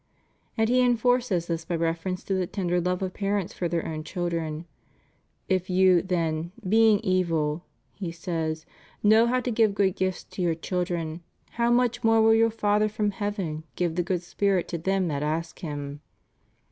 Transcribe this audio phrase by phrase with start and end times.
[0.01, 0.03] ^
[0.57, 4.03] And He enforces this by reference to the tender love of parents for their own
[4.03, 4.65] children.
[5.47, 8.65] If you, then, being evil, He says,
[9.03, 12.89] know how to give good gifts to your children, how much more will your Father
[12.89, 16.01] from heaven give the good Spirit to them that ask Him.